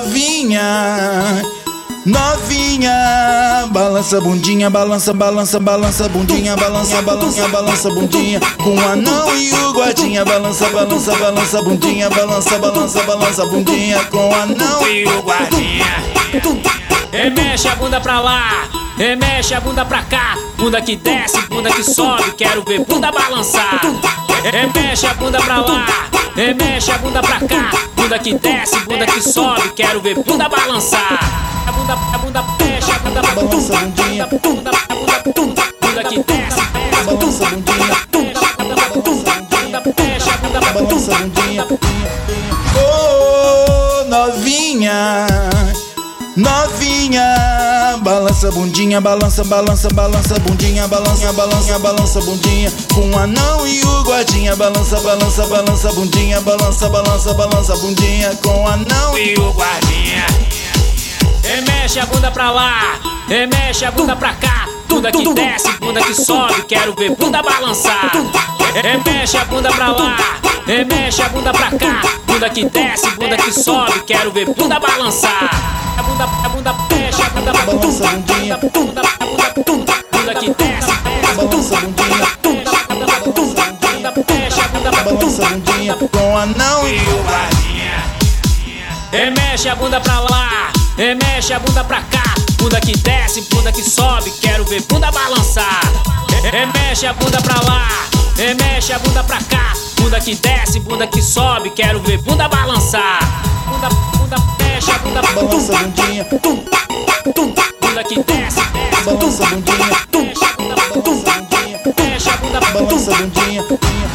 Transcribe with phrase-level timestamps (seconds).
[0.00, 1.42] novinha.
[2.06, 8.40] Novinha, balança bundinha, balança, balança, balança bundinha, balança, balança, balança bundinha.
[8.56, 14.02] Com o anão e o guardinha, balança, balança, balança bundinha, balança, balança, balança bundinha.
[14.06, 16.02] Com o anão e o guardinha.
[17.12, 18.68] Remexe a bunda pra lá,
[19.00, 20.36] remexe a bunda pra cá.
[20.58, 23.80] Bunda que desce, bunda que sobe, quero ver bunda balançar.
[24.44, 25.86] Remexe a bunda pra lá,
[26.36, 27.70] remexe a bunda pra cá.
[27.96, 31.18] Bunda que desce, bunda que sobe, quero ver bunda balançar.
[31.66, 33.78] A bunda, a bunda fecha, a bunda balança.
[33.78, 36.60] A bundinha, bunda, a bunda, bunda, bunda que desce,
[37.06, 41.16] balança a bundinha, bunda fecha, bunda balança.
[41.16, 41.66] A bundinha,
[42.76, 45.26] oh novinha,
[46.36, 53.66] novinha, balança a bundinha, balança, balança, balança bundinha, balança, balança, balança bundinha, com o anão
[53.66, 59.34] e o guardinha, balança, balança, balança bundinha, balança, balança, balança bundinha, com o anão e
[59.34, 60.26] o guardinha.
[61.42, 64.68] Remexe a bunda pra lá, remexe a bunda pra cá.
[64.88, 68.10] Bunda que desce, bunda que sobe, quero ver bunda balançar.
[68.74, 70.16] Remexe a bunda pra lá,
[70.66, 72.02] remexe a bunda pra cá.
[72.26, 75.50] Bunda que desce, bunda que sobe, quero ver bunda balançar.
[75.96, 76.48] A bunda, a
[78.56, 80.92] bundinha, bunda, bunda, bunda, bunda que desce,
[81.36, 82.70] balança a bundinha, bunda
[84.26, 88.04] fecha, bunda balança a bundinha, com anão e o guardinha.
[89.12, 90.72] Remexe a bunda pra lá.
[90.96, 95.80] Remexe a bunda pra cá, bunda que desce, bunda que sobe, quero ver bunda balançar.
[96.42, 97.88] Remexe a bunda pra lá,
[98.36, 103.18] remexe a bunda pra cá, bunda que desce, bunda que sobe, quero ver bunda balançar.
[103.66, 106.26] Bunda, bunda, fecha, bunda balança a bundinha,
[107.80, 108.39] bunda que desce,
[109.14, 109.76] balança a bundinha,
[110.12, 111.80] balança a bundinha,
[112.74, 114.09] balança a bundinha.